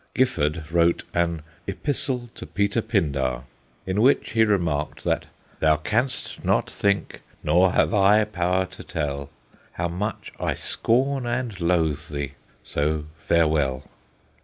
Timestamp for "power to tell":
8.23-9.29